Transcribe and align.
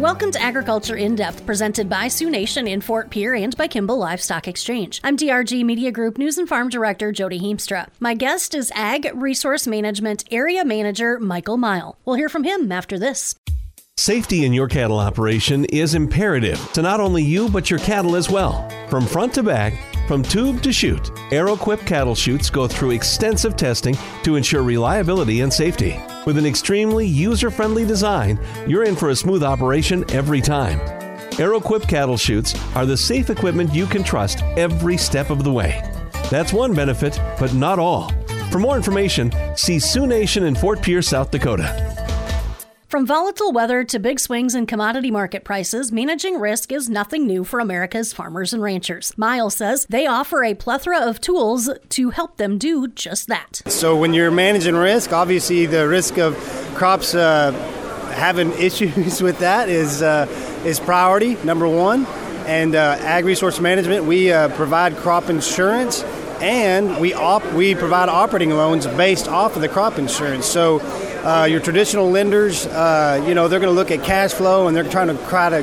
Welcome 0.00 0.32
to 0.32 0.40
Agriculture 0.40 0.96
in 0.96 1.14
Depth, 1.14 1.44
presented 1.44 1.90
by 1.90 2.08
Sioux 2.08 2.30
Nation 2.30 2.66
in 2.66 2.80
Fort 2.80 3.10
Pierre 3.10 3.34
and 3.34 3.54
by 3.54 3.68
Kimball 3.68 3.98
Livestock 3.98 4.48
Exchange. 4.48 4.98
I'm 5.04 5.14
DRG 5.14 5.62
Media 5.62 5.92
Group 5.92 6.16
News 6.16 6.38
and 6.38 6.48
Farm 6.48 6.70
Director 6.70 7.12
Jody 7.12 7.38
Heemstra. 7.38 7.86
My 8.00 8.14
guest 8.14 8.54
is 8.54 8.72
Ag 8.74 9.10
Resource 9.14 9.66
Management 9.66 10.24
Area 10.30 10.64
Manager 10.64 11.20
Michael 11.20 11.58
Meil. 11.58 11.98
We'll 12.06 12.16
hear 12.16 12.30
from 12.30 12.44
him 12.44 12.72
after 12.72 12.98
this. 12.98 13.34
Safety 13.98 14.46
in 14.46 14.54
your 14.54 14.68
cattle 14.68 14.98
operation 14.98 15.66
is 15.66 15.94
imperative 15.94 16.58
to 16.72 16.80
not 16.80 17.00
only 17.00 17.22
you, 17.22 17.50
but 17.50 17.68
your 17.68 17.80
cattle 17.80 18.16
as 18.16 18.30
well. 18.30 18.66
From 18.88 19.06
front 19.06 19.34
to 19.34 19.42
back, 19.42 19.74
from 20.08 20.22
tube 20.22 20.62
to 20.62 20.72
chute, 20.72 21.10
Arrowquip 21.28 21.86
cattle 21.86 22.14
chutes 22.14 22.48
go 22.48 22.66
through 22.66 22.92
extensive 22.92 23.54
testing 23.54 23.98
to 24.22 24.36
ensure 24.36 24.62
reliability 24.62 25.42
and 25.42 25.52
safety. 25.52 26.00
With 26.26 26.36
an 26.36 26.44
extremely 26.44 27.06
user 27.06 27.50
friendly 27.50 27.86
design, 27.86 28.38
you're 28.66 28.84
in 28.84 28.94
for 28.94 29.08
a 29.08 29.16
smooth 29.16 29.42
operation 29.42 30.04
every 30.10 30.42
time. 30.42 30.78
Arrowquip 31.38 31.88
cattle 31.88 32.18
chutes 32.18 32.54
are 32.76 32.84
the 32.84 32.96
safe 32.96 33.30
equipment 33.30 33.74
you 33.74 33.86
can 33.86 34.04
trust 34.04 34.42
every 34.58 34.98
step 34.98 35.30
of 35.30 35.44
the 35.44 35.52
way. 35.52 35.80
That's 36.30 36.52
one 36.52 36.74
benefit, 36.74 37.18
but 37.38 37.54
not 37.54 37.78
all. 37.78 38.12
For 38.50 38.58
more 38.58 38.76
information, 38.76 39.32
see 39.56 39.78
Sioux 39.78 40.06
Nation 40.06 40.44
in 40.44 40.54
Fort 40.54 40.82
Pierre, 40.82 41.00
South 41.00 41.30
Dakota. 41.30 41.89
From 42.90 43.06
volatile 43.06 43.52
weather 43.52 43.84
to 43.84 44.00
big 44.00 44.18
swings 44.18 44.56
in 44.56 44.66
commodity 44.66 45.12
market 45.12 45.44
prices, 45.44 45.92
managing 45.92 46.40
risk 46.40 46.72
is 46.72 46.90
nothing 46.90 47.24
new 47.24 47.44
for 47.44 47.60
America's 47.60 48.12
farmers 48.12 48.52
and 48.52 48.60
ranchers. 48.60 49.16
Miles 49.16 49.54
says 49.54 49.86
they 49.88 50.08
offer 50.08 50.42
a 50.42 50.54
plethora 50.54 50.98
of 50.98 51.20
tools 51.20 51.70
to 51.90 52.10
help 52.10 52.36
them 52.36 52.58
do 52.58 52.88
just 52.88 53.28
that. 53.28 53.62
So, 53.66 53.96
when 53.96 54.12
you're 54.12 54.32
managing 54.32 54.74
risk, 54.74 55.12
obviously 55.12 55.66
the 55.66 55.86
risk 55.86 56.18
of 56.18 56.36
crops 56.74 57.14
uh, 57.14 57.52
having 58.12 58.50
issues 58.58 59.22
with 59.22 59.38
that 59.38 59.68
is 59.68 60.02
uh, 60.02 60.26
is 60.64 60.80
priority 60.80 61.36
number 61.44 61.68
one. 61.68 62.06
And 62.46 62.74
uh, 62.74 62.96
ag 63.02 63.24
resource 63.24 63.60
management, 63.60 64.06
we 64.06 64.32
uh, 64.32 64.48
provide 64.56 64.96
crop 64.96 65.30
insurance 65.30 66.02
and 66.40 67.00
we 67.00 67.14
op- 67.14 67.52
we 67.52 67.76
provide 67.76 68.08
operating 68.08 68.50
loans 68.50 68.88
based 68.88 69.28
off 69.28 69.54
of 69.54 69.62
the 69.62 69.68
crop 69.68 69.96
insurance. 69.96 70.46
So 70.46 70.80
uh, 71.24 71.44
your 71.44 71.60
traditional 71.60 72.10
lenders, 72.10 72.66
uh, 72.66 73.24
you 73.26 73.34
know, 73.34 73.48
they're 73.48 73.60
going 73.60 73.72
to 73.72 73.76
look 73.76 73.90
at 73.90 74.04
cash 74.04 74.32
flow 74.32 74.68
and 74.68 74.76
they're 74.76 74.84
trying 74.84 75.08
to 75.08 75.26
try 75.28 75.50
to 75.50 75.62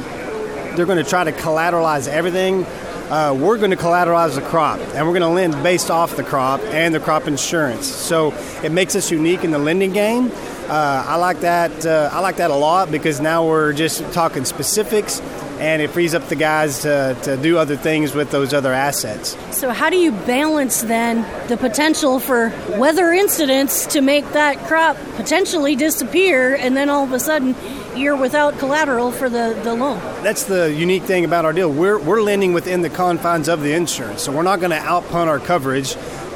they're 0.76 0.86
going 0.86 1.04
to 1.04 1.10
try 1.10 1.24
to 1.24 1.32
collateralize 1.32 2.08
everything. 2.08 2.64
Uh, 3.10 3.34
we're 3.34 3.58
going 3.58 3.72
to 3.72 3.78
collateralize 3.78 4.36
the 4.36 4.42
crop, 4.42 4.80
and 4.80 5.08
we're 5.08 5.18
going 5.18 5.22
to 5.22 5.30
lend 5.30 5.54
based 5.64 5.90
off 5.90 6.16
the 6.16 6.24
crop 6.24 6.60
and 6.66 6.94
the 6.94 7.00
crop 7.00 7.26
insurance. 7.26 7.88
So 7.88 8.34
it 8.64 8.72
makes 8.72 8.96
us 8.96 9.10
unique 9.10 9.44
in 9.44 9.52
the 9.52 9.58
lending 9.58 9.94
game. 9.94 10.30
Uh, 10.68 11.06
I 11.08 11.16
like 11.16 11.40
that. 11.40 11.86
Uh, 11.86 12.10
I 12.12 12.20
like 12.20 12.36
that 12.36 12.52
a 12.52 12.56
lot 12.56 12.92
because 12.92 13.22
now 13.22 13.48
we're 13.48 13.72
just 13.74 14.04
talking 14.12 14.44
specifics 14.46 15.22
and 15.60 15.82
it 15.82 15.90
frees 15.90 16.14
up 16.14 16.28
the 16.28 16.36
guys 16.36 16.82
to, 16.82 17.18
to 17.24 17.38
do 17.38 17.58
other 17.58 17.76
things 17.76 18.14
with 18.14 18.32
those 18.32 18.54
other 18.54 18.74
assets. 18.74 19.38
So, 19.56 19.72
how 19.72 19.90
do 19.90 19.98
you 19.98 20.12
balance 20.12 20.82
then 20.82 21.26
the 21.48 21.58
potential 21.58 22.20
for 22.20 22.50
weather 22.78 23.12
incidents 23.12 23.88
to 23.88 24.02
make 24.02 24.32
that 24.34 24.58
crop 24.68 24.98
potentially 25.16 25.76
disappear, 25.76 26.56
and 26.56 26.78
then 26.78 26.90
all 26.90 27.04
of 27.04 27.12
a 27.12 27.20
sudden 27.20 27.56
you're 27.96 28.16
without 28.16 28.60
collateral 28.60 29.12
for 29.12 29.30
the, 29.30 29.60
the 29.64 29.74
loan? 29.74 30.00
That's 30.24 30.44
the 30.44 30.74
unique 30.74 31.04
thing 31.04 31.26
about 31.26 31.46
our 31.46 31.54
deal. 31.54 31.72
We're, 31.72 31.98
we're 31.98 32.22
lending 32.22 32.54
within 32.54 32.82
the 32.82 32.90
confines 32.90 33.48
of 33.48 33.62
the 33.62 33.74
insurance, 33.74 34.22
so 34.22 34.32
we're 34.32 34.44
not 34.44 34.60
going 34.60 34.72
to 34.72 34.78
outpunt 34.78 35.28
our 35.28 35.40
coverage. 35.40 35.96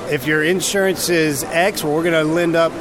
If 0.10 0.28
your 0.28 0.44
insurance 0.44 1.10
is 1.10 1.44
X, 1.44 1.84
well, 1.84 1.94
we're 1.94 2.04
going 2.04 2.26
to 2.26 2.34
lend 2.34 2.56
up 2.56 2.74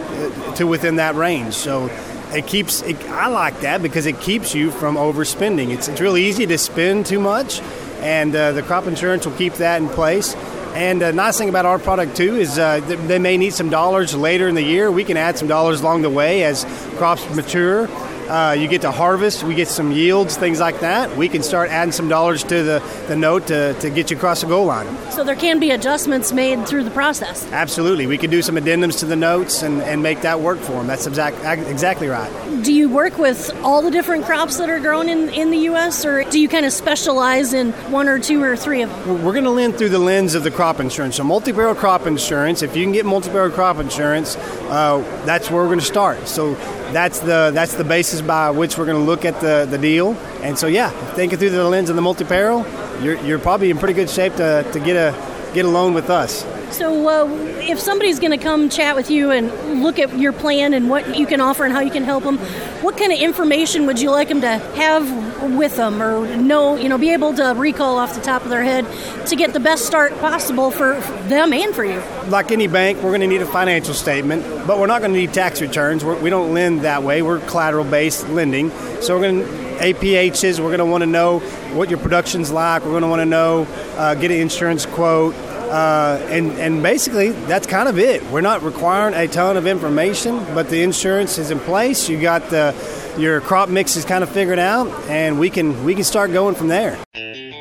to 0.57 0.65
within 0.65 0.97
that 0.97 1.15
range. 1.15 1.55
So 1.55 1.89
it 2.35 2.47
keeps 2.47 2.83
it, 2.83 2.97
I 3.09 3.29
like 3.29 3.61
that 3.61 3.83
because 3.83 4.07
it 4.07 4.21
keeps 4.21 4.55
you 4.55 4.71
from 4.71 4.97
overspending. 4.97 5.71
It's 5.71 5.89
it's 5.89 6.01
really 6.01 6.25
easy 6.25 6.47
to 6.47 6.59
spend 6.59 7.07
too 7.07 7.21
much, 7.21 7.61
and 8.01 8.35
uh, 8.35 8.53
the 8.53 8.63
crop 8.63 8.87
insurance 8.87 9.27
will 9.27 9.37
keep 9.37 9.55
that 9.55 9.81
in 9.81 9.89
place. 9.89 10.35
And 10.75 11.03
the 11.03 11.13
nice 11.13 11.37
thing 11.37 11.49
about 11.49 11.67
our 11.67 11.81
product 11.81 12.17
too 12.17 12.37
is 12.37 12.59
uh, 12.59 12.81
they 12.81 13.19
may 13.19 13.37
need 13.37 13.53
some 13.55 13.71
dollars 13.71 14.15
later 14.15 14.47
in 14.47 14.55
the 14.55 14.63
year. 14.63 14.91
We 14.91 15.05
can 15.05 15.17
add 15.17 15.37
some 15.37 15.49
dollars 15.49 15.81
along 15.81 16.03
the 16.03 16.11
way 16.11 16.45
as 16.45 16.65
crops 16.97 17.29
mature 17.35 17.89
uh, 18.31 18.53
you 18.53 18.69
get 18.69 18.83
to 18.83 18.93
harvest, 18.93 19.43
we 19.43 19.57
get 19.57 19.67
some 19.67 19.91
yields, 19.91 20.37
things 20.37 20.61
like 20.61 20.81
that. 20.81 21.17
We 21.17 21.29
can 21.29 21.43
start 21.43 21.69
adding 21.69 21.91
some 21.91 22.09
dollars 22.09 22.45
to 22.45 22.63
the, 22.63 23.05
the 23.09 23.17
note 23.17 23.49
to, 23.49 23.75
to 23.75 23.91
get 23.91 24.13
you 24.13 24.17
across 24.17 24.43
the 24.43 24.47
goal 24.47 24.67
line. 24.67 24.87
So 25.11 25.25
there 25.25 25.35
can 25.35 25.59
be 25.59 25.73
adjustments 25.73 26.33
made 26.33 26.69
through 26.69 26.85
the 26.85 26.93
process. 26.93 27.45
Absolutely. 27.51 28.07
We 28.07 28.19
can 28.19 28.31
do 28.31 28.41
some 28.41 28.55
addendums 28.55 29.01
to 29.01 29.07
the 29.07 29.17
notes 29.17 29.63
and, 29.63 29.83
and 29.83 30.01
make 30.01 30.21
that 30.21 30.41
work 30.41 30.61
for 30.61 30.73
them. 30.73 30.87
That's 30.87 31.09
exact, 31.09 31.39
exactly 31.69 32.07
right. 32.07 32.31
Do 32.63 32.73
you 32.73 32.89
work 32.89 33.19
with 33.19 33.53
all 33.65 33.83
the 33.83 33.91
different 33.91 34.25
crops 34.27 34.59
that 34.59 34.71
are 34.71 34.79
grown 34.79 35.09
in, 35.09 35.29
in 35.31 35.51
the 35.51 35.59
U.S., 35.71 36.05
or 36.05 36.23
do 36.23 36.39
you 36.39 36.49
kind 36.49 36.65
of 36.65 36.73
specialize 36.73 37.53
in 37.53 37.73
one 37.91 38.09
or 38.09 38.21
two 38.21 38.41
or 38.45 38.57
three 38.57 38.83
of 38.83 38.91
them? 38.91 39.25
We're 39.25 39.33
going 39.33 39.45
to 39.45 39.51
lend 39.51 39.77
through 39.77 39.89
the 39.89 39.99
lens 39.99 40.37
of 40.37 40.45
the 40.45 40.53
crop 40.53 40.79
insurance. 40.79 41.17
So 41.17 41.25
multi-peril 41.25 41.75
crop 41.75 42.07
insurance, 42.07 42.63
if 42.63 42.77
you 42.77 42.85
can 42.85 42.93
get 42.93 43.07
multi-peril 43.07 43.51
crop 43.51 43.79
insurance, 43.79 44.37
uh, 44.37 44.99
that's 45.25 45.51
where 45.51 45.63
we're 45.63 45.69
going 45.69 45.81
to 45.81 45.85
start. 45.85 46.29
So 46.29 46.55
that's 46.93 47.21
the 47.21 47.51
that's 47.55 47.75
the 47.75 47.85
basis 47.85 48.21
by 48.21 48.51
which 48.51 48.77
we're 48.77 48.87
going 48.87 48.99
to 48.99 49.05
look 49.05 49.25
at 49.25 49.41
the, 49.41 49.67
the 49.71 49.79
deal. 49.79 50.13
And 50.43 50.59
so, 50.59 50.67
yeah, 50.67 50.91
thinking 51.15 51.39
through 51.39 51.51
the 51.51 51.65
lens 51.65 51.91
of 51.91 51.97
the 51.97 52.03
multi-peril, 52.03 52.67
you're, 53.03 53.17
you're 53.23 53.39
probably 53.39 53.71
in 53.71 53.79
pretty 53.79 53.95
good 53.95 54.11
shape 54.11 54.35
to, 54.37 54.69
to 54.73 54.81
get 54.81 54.97
a 54.97 55.15
get 55.55 55.65
a 55.65 55.69
loan 55.69 55.95
with 55.95 56.11
us. 56.11 56.45
So, 56.71 57.09
uh, 57.09 57.27
if 57.61 57.81
somebody's 57.81 58.21
going 58.21 58.31
to 58.31 58.43
come 58.43 58.69
chat 58.69 58.95
with 58.95 59.11
you 59.11 59.31
and 59.31 59.83
look 59.83 59.99
at 59.99 60.17
your 60.17 60.33
plan 60.33 60.73
and 60.73 60.89
what 60.89 61.17
you 61.19 61.27
can 61.27 61.41
offer 61.41 61.65
and 61.65 61.73
how 61.73 61.81
you 61.81 61.91
can 61.91 62.05
help 62.05 62.25
them, 62.25 62.39
what 62.83 62.97
kind 62.97 63.13
of 63.13 63.19
information 63.19 63.87
would 63.87 64.01
you 64.01 64.11
like 64.11 64.29
them 64.29 64.41
to 64.43 64.59
have 64.59 65.53
with 65.57 65.77
them, 65.77 66.01
or 66.01 66.37
know, 66.37 66.77
you 66.77 66.89
know, 66.89 66.97
be 66.97 67.11
able 67.11 67.35
to 67.35 67.55
recall 67.57 67.99
off 67.99 68.15
the 68.15 68.21
top 68.21 68.45
of 68.45 68.51
their 68.51 68.63
head 68.63 68.87
to 69.27 69.37
get 69.37 69.53
the 69.53 69.61
best 69.61 69.85
start 69.85 70.17
possible 70.19 70.71
for 70.71 70.95
them 71.29 71.53
and 71.53 71.75
for 71.75 71.85
you? 71.85 72.01
Like 72.29 72.53
any 72.53 72.67
bank, 72.67 72.99
we're 72.99 73.11
going 73.11 73.23
to 73.23 73.27
need 73.27 73.43
a 73.43 73.47
financial 73.47 73.95
statement, 73.95 74.45
but 74.67 74.79
we're 74.79 74.87
not 74.87 75.01
going 75.01 75.13
to 75.13 75.19
need 75.19 75.35
tax 75.35 75.61
returns. 75.61 76.05
We're, 76.05 76.15
we 76.17 76.31
do 76.31 76.39
not 76.39 76.51
lend 76.51 76.83
that 76.83 77.03
way. 77.03 77.23
We're 77.23 77.41
collateral-based 77.41 78.29
lending, 78.29 78.71
so 79.01 79.19
we're 79.19 79.23
going 79.23 79.41
to 79.41 79.71
APHs. 79.81 80.61
We're 80.61 80.67
going 80.67 80.79
to 80.79 80.85
want 80.85 81.03
to 81.03 81.07
know 81.07 81.41
what 81.75 81.91
your 81.91 81.99
production's 81.99 82.51
like. 82.51 82.85
We're 82.85 82.91
going 82.91 83.03
to 83.03 83.09
want 83.09 83.21
to 83.21 83.27
know, 83.27 83.67
uh, 83.97 84.15
get 84.15 84.31
an 84.31 84.39
insurance 84.39 84.87
quote. 84.87 85.35
Uh, 85.71 86.19
and, 86.31 86.51
and 86.53 86.83
basically, 86.83 87.31
that's 87.31 87.67
kind 87.67 87.89
of 87.89 87.97
it. 87.97 88.25
We're 88.31 88.41
not 88.41 88.63
requiring 88.63 89.15
a 89.15 89.29
ton 89.29 89.57
of 89.57 89.69
information, 89.69 90.45
but 90.53 90.69
the 90.69 90.83
insurance 90.83 91.39
is 91.39 91.53
in 91.53 91.61
place. 91.61 92.09
You 92.09 92.21
got 92.21 92.51
the, 92.51 92.75
your 93.17 93.41
crop 93.41 93.69
mix 93.69 93.95
is 93.95 94.05
kind 94.05 94.25
of 94.25 94.31
figured 94.31 94.59
out, 94.59 94.89
and 95.09 95.39
we 95.39 95.49
can 95.49 95.85
we 95.85 95.95
can 95.95 96.03
start 96.03 96.33
going 96.33 96.57
from 96.57 96.69
there. 96.69 96.99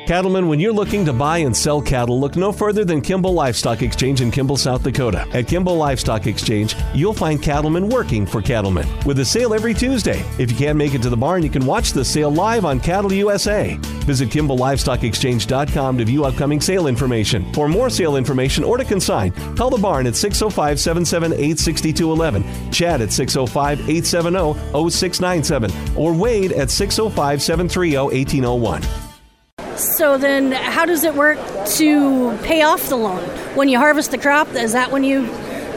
Cattlemen, 0.06 0.48
when 0.48 0.58
you're 0.58 0.72
looking 0.72 1.04
to 1.04 1.12
buy 1.12 1.38
and 1.38 1.56
sell 1.56 1.80
cattle, 1.80 2.18
look 2.18 2.34
no 2.34 2.50
further 2.50 2.84
than 2.84 3.00
Kimball 3.00 3.32
Livestock 3.32 3.82
Exchange 3.82 4.20
in 4.20 4.30
Kimball, 4.30 4.56
South 4.56 4.82
Dakota. 4.82 5.26
At 5.32 5.46
Kimball 5.46 5.76
Livestock 5.76 6.26
Exchange, 6.26 6.74
you'll 6.94 7.14
find 7.14 7.40
cattlemen 7.40 7.88
working 7.88 8.26
for 8.26 8.42
cattlemen 8.42 8.88
with 9.04 9.20
a 9.20 9.24
sale 9.24 9.54
every 9.54 9.72
Tuesday. 9.72 10.24
If 10.38 10.50
you 10.50 10.56
can't 10.56 10.76
make 10.76 10.94
it 10.94 11.02
to 11.02 11.10
the 11.10 11.16
barn, 11.16 11.44
you 11.44 11.50
can 11.50 11.64
watch 11.64 11.92
the 11.92 12.04
sale 12.04 12.30
live 12.30 12.64
on 12.64 12.80
Cattle 12.80 13.12
USA. 13.12 13.76
Visit 14.06 14.30
KimballLivestockExchange.com 14.30 15.98
to 15.98 16.04
view 16.04 16.24
upcoming 16.24 16.60
sale 16.60 16.88
information. 16.88 17.52
For 17.52 17.68
more 17.68 17.88
sale 17.88 18.16
information 18.16 18.64
or 18.64 18.78
to 18.78 18.84
consign, 18.84 19.32
call 19.54 19.70
the 19.70 19.78
barn 19.78 20.06
at 20.08 20.16
605 20.16 20.80
778 20.80 21.58
6211, 21.58 22.72
Chad 22.72 23.00
at 23.00 23.12
605 23.12 23.88
870 23.88 24.90
0697, 24.90 25.96
or 25.96 26.12
Wade 26.12 26.52
at 26.52 26.70
605 26.70 27.42
730 27.42 27.96
1801. 27.96 29.09
So 29.80 30.18
then, 30.18 30.52
how 30.52 30.84
does 30.84 31.04
it 31.04 31.14
work 31.14 31.38
to 31.76 32.36
pay 32.42 32.60
off 32.60 32.88
the 32.90 32.96
loan? 32.96 33.22
When 33.56 33.70
you 33.70 33.78
harvest 33.78 34.10
the 34.10 34.18
crop, 34.18 34.48
is 34.54 34.72
that 34.72 34.92
when 34.92 35.04
you 35.04 35.26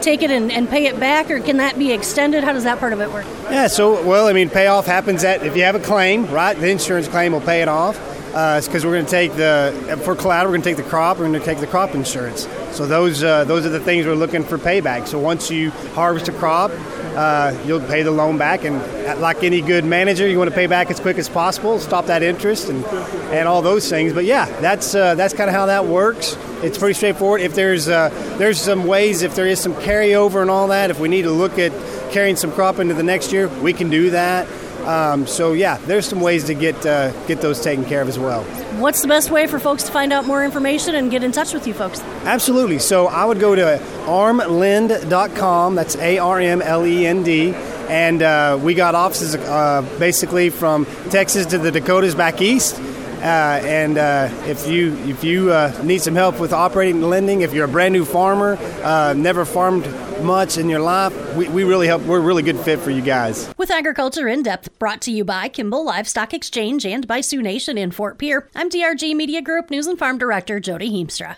take 0.02 0.22
it 0.22 0.30
and, 0.30 0.52
and 0.52 0.68
pay 0.68 0.84
it 0.86 1.00
back, 1.00 1.30
or 1.30 1.40
can 1.40 1.56
that 1.56 1.78
be 1.78 1.90
extended? 1.90 2.44
How 2.44 2.52
does 2.52 2.64
that 2.64 2.78
part 2.78 2.92
of 2.92 3.00
it 3.00 3.10
work? 3.10 3.24
Yeah, 3.44 3.66
so, 3.66 4.04
well, 4.06 4.26
I 4.26 4.34
mean, 4.34 4.50
payoff 4.50 4.84
happens 4.84 5.24
at 5.24 5.42
if 5.42 5.56
you 5.56 5.62
have 5.62 5.74
a 5.74 5.80
claim, 5.80 6.26
right? 6.30 6.54
The 6.54 6.68
insurance 6.68 7.08
claim 7.08 7.32
will 7.32 7.40
pay 7.40 7.62
it 7.62 7.68
off. 7.68 7.98
Uh, 8.34 8.56
it's 8.58 8.66
because 8.66 8.84
we're 8.84 8.94
going 8.94 9.04
to 9.04 9.10
take 9.10 9.32
the 9.34 10.00
for 10.02 10.16
collateral. 10.16 10.50
We're 10.50 10.58
going 10.58 10.62
to 10.62 10.70
take 10.70 10.84
the 10.84 10.90
crop. 10.90 11.18
We're 11.18 11.28
going 11.28 11.38
to 11.38 11.46
take 11.46 11.60
the 11.60 11.68
crop 11.68 11.94
insurance. 11.94 12.48
So 12.72 12.84
those 12.84 13.22
uh, 13.22 13.44
those 13.44 13.64
are 13.64 13.68
the 13.68 13.78
things 13.78 14.06
we're 14.06 14.14
looking 14.14 14.42
for 14.42 14.58
payback. 14.58 15.06
So 15.06 15.20
once 15.20 15.52
you 15.52 15.70
harvest 15.94 16.26
a 16.26 16.32
crop, 16.32 16.72
uh, 17.14 17.56
you'll 17.64 17.78
pay 17.78 18.02
the 18.02 18.10
loan 18.10 18.36
back. 18.36 18.64
And 18.64 19.20
like 19.20 19.44
any 19.44 19.60
good 19.60 19.84
manager, 19.84 20.26
you 20.26 20.36
want 20.36 20.50
to 20.50 20.54
pay 20.54 20.66
back 20.66 20.90
as 20.90 20.98
quick 20.98 21.16
as 21.16 21.28
possible, 21.28 21.78
stop 21.78 22.06
that 22.06 22.24
interest, 22.24 22.68
and 22.68 22.84
and 23.30 23.46
all 23.46 23.62
those 23.62 23.88
things. 23.88 24.12
But 24.12 24.24
yeah, 24.24 24.46
that's 24.60 24.96
uh, 24.96 25.14
that's 25.14 25.32
kind 25.32 25.48
of 25.48 25.54
how 25.54 25.66
that 25.66 25.86
works. 25.86 26.36
It's 26.64 26.76
pretty 26.76 26.94
straightforward. 26.94 27.40
If 27.40 27.54
there's 27.54 27.88
uh, 27.88 28.08
there's 28.38 28.60
some 28.60 28.84
ways, 28.84 29.22
if 29.22 29.36
there 29.36 29.46
is 29.46 29.60
some 29.60 29.74
carryover 29.74 30.42
and 30.42 30.50
all 30.50 30.66
that, 30.68 30.90
if 30.90 30.98
we 30.98 31.08
need 31.08 31.22
to 31.22 31.30
look 31.30 31.56
at 31.60 31.70
carrying 32.10 32.34
some 32.34 32.50
crop 32.50 32.80
into 32.80 32.94
the 32.94 33.04
next 33.04 33.32
year, 33.32 33.46
we 33.46 33.72
can 33.72 33.90
do 33.90 34.10
that. 34.10 34.48
Um, 34.86 35.26
so 35.26 35.52
yeah, 35.52 35.78
there's 35.78 36.06
some 36.06 36.20
ways 36.20 36.44
to 36.44 36.54
get 36.54 36.84
uh, 36.84 37.10
get 37.26 37.40
those 37.40 37.60
taken 37.60 37.84
care 37.84 38.02
of 38.02 38.08
as 38.08 38.18
well. 38.18 38.44
What's 38.80 39.02
the 39.02 39.08
best 39.08 39.30
way 39.30 39.46
for 39.46 39.58
folks 39.58 39.84
to 39.84 39.92
find 39.92 40.12
out 40.12 40.26
more 40.26 40.44
information 40.44 40.94
and 40.94 41.10
get 41.10 41.24
in 41.24 41.32
touch 41.32 41.54
with 41.54 41.66
you 41.66 41.74
folks? 41.74 42.00
Absolutely. 42.24 42.78
So 42.78 43.06
I 43.06 43.24
would 43.24 43.40
go 43.40 43.54
to 43.54 43.80
armlend.com. 44.06 45.74
That's 45.74 45.96
A 45.96 46.18
R 46.18 46.40
M 46.40 46.62
L 46.62 46.86
E 46.86 47.06
N 47.06 47.22
D 47.22 47.54
and 47.88 48.22
uh, 48.22 48.58
we 48.62 48.74
got 48.74 48.94
offices 48.94 49.34
uh, 49.34 49.82
basically 49.98 50.50
from 50.50 50.86
Texas 51.10 51.46
to 51.46 51.58
the 51.58 51.70
Dakotas 51.70 52.14
back 52.14 52.40
east. 52.40 52.80
Uh, 52.80 53.60
and 53.64 53.96
uh, 53.96 54.28
if 54.46 54.68
you 54.68 54.94
if 55.06 55.24
you 55.24 55.50
uh, 55.50 55.72
need 55.82 56.02
some 56.02 56.14
help 56.14 56.38
with 56.38 56.52
operating 56.52 56.96
and 56.96 57.08
lending, 57.08 57.40
if 57.40 57.54
you're 57.54 57.64
a 57.64 57.68
brand 57.68 57.94
new 57.94 58.04
farmer, 58.04 58.58
uh, 58.82 59.14
never 59.16 59.46
farmed 59.46 59.84
much 60.22 60.58
in 60.58 60.68
your 60.68 60.80
life, 60.80 61.12
we, 61.34 61.48
we 61.48 61.64
really 61.64 61.86
help. 61.86 62.02
We're 62.02 62.18
a 62.18 62.22
really 62.22 62.42
good 62.42 62.58
fit 62.58 62.78
for 62.78 62.90
you 62.90 63.02
guys. 63.02 63.52
With 63.56 63.70
Agriculture 63.70 64.28
in 64.28 64.42
Depth, 64.42 64.78
brought 64.78 65.00
to 65.02 65.10
you 65.10 65.24
by 65.24 65.48
Kimball 65.48 65.84
Livestock 65.84 66.34
Exchange 66.34 66.84
and 66.86 67.06
by 67.06 67.20
Sioux 67.20 67.42
Nation 67.42 67.78
in 67.78 67.90
Fort 67.90 68.18
Pierre, 68.18 68.48
I'm 68.54 68.70
DRG 68.70 69.14
Media 69.14 69.42
Group 69.42 69.70
News 69.70 69.86
and 69.86 69.98
Farm 69.98 70.18
Director 70.18 70.60
Jody 70.60 70.90
Heemstra. 70.90 71.32